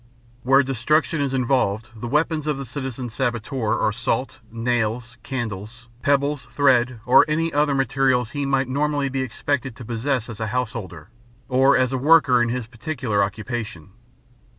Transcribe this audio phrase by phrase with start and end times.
[0.41, 6.45] Where destruction is involved, the weapons of the citizen saboteur are salt, nails, candles, pebbles,
[6.45, 11.09] thread, or any other materials he might normally be expected to possess as a householder
[11.47, 13.91] or as a worker in his particular occupation.